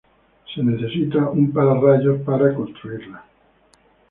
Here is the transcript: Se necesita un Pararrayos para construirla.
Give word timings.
Se 0.51 0.63
necesita 0.63 1.29
un 1.29 1.51
Pararrayos 1.53 2.21
para 2.23 2.55
construirla. 2.55 3.23